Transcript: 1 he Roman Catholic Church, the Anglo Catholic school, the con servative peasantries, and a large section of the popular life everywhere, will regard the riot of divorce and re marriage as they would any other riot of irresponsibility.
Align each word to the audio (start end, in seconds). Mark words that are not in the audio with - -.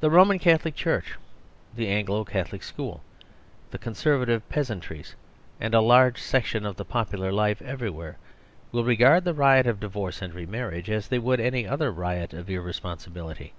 1 0.00 0.10
he 0.10 0.14
Roman 0.14 0.38
Catholic 0.38 0.74
Church, 0.74 1.14
the 1.74 1.88
Anglo 1.88 2.24
Catholic 2.26 2.62
school, 2.62 3.02
the 3.70 3.78
con 3.78 3.94
servative 3.94 4.42
peasantries, 4.50 5.14
and 5.58 5.72
a 5.72 5.80
large 5.80 6.20
section 6.20 6.66
of 6.66 6.76
the 6.76 6.84
popular 6.84 7.32
life 7.32 7.62
everywhere, 7.62 8.18
will 8.70 8.84
regard 8.84 9.24
the 9.24 9.32
riot 9.32 9.66
of 9.66 9.80
divorce 9.80 10.20
and 10.20 10.34
re 10.34 10.44
marriage 10.44 10.90
as 10.90 11.08
they 11.08 11.18
would 11.18 11.40
any 11.40 11.66
other 11.66 11.90
riot 11.90 12.34
of 12.34 12.50
irresponsibility. 12.50 13.54